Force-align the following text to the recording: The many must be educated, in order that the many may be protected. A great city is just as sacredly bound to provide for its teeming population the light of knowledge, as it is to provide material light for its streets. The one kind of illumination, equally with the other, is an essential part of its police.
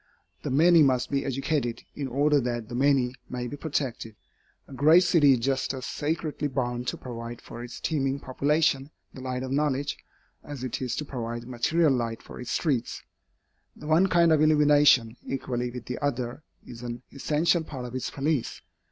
The 0.41 0.49
many 0.49 0.81
must 0.81 1.11
be 1.11 1.23
educated, 1.23 1.83
in 1.93 2.07
order 2.07 2.39
that 2.41 2.69
the 2.69 2.73
many 2.73 3.13
may 3.29 3.45
be 3.45 3.55
protected. 3.55 4.15
A 4.67 4.73
great 4.73 5.03
city 5.03 5.33
is 5.33 5.39
just 5.41 5.75
as 5.75 5.85
sacredly 5.85 6.47
bound 6.47 6.87
to 6.87 6.97
provide 6.97 7.39
for 7.39 7.63
its 7.63 7.79
teeming 7.79 8.19
population 8.19 8.89
the 9.13 9.21
light 9.21 9.43
of 9.43 9.51
knowledge, 9.51 9.99
as 10.43 10.63
it 10.63 10.81
is 10.81 10.95
to 10.95 11.05
provide 11.05 11.47
material 11.47 11.93
light 11.93 12.23
for 12.23 12.41
its 12.41 12.49
streets. 12.49 13.03
The 13.75 13.85
one 13.85 14.07
kind 14.07 14.31
of 14.33 14.41
illumination, 14.41 15.17
equally 15.23 15.69
with 15.69 15.85
the 15.85 15.99
other, 15.99 16.41
is 16.65 16.81
an 16.81 17.03
essential 17.13 17.63
part 17.63 17.85
of 17.85 17.93
its 17.93 18.09
police. 18.09 18.59